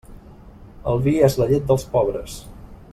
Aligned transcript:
El 0.93 1.03
vi 1.09 1.13
és 1.29 1.37
la 1.43 1.49
llet 1.53 1.67
dels 1.73 1.87
pobres. 1.97 2.43